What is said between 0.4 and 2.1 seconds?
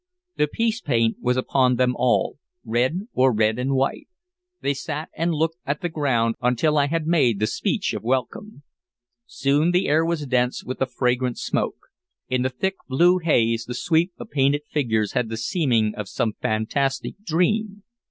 peace paint was upon them